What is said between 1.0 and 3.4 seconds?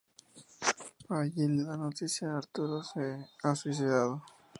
Allí le dan una noticia: Arturo se